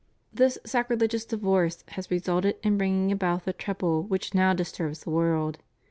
This 0.33 0.57
sacrilegious 0.65 1.25
divorce 1.25 1.83
has 1.89 2.09
resulted 2.09 2.55
in 2.63 2.75
bringing 2.75 3.11
about 3.11 3.45
the 3.45 3.53
trouble 3.53 4.01
which 4.01 4.33
now 4.33 4.51
disturbs 4.51 5.03
the 5.03 5.11
world. 5.11 5.59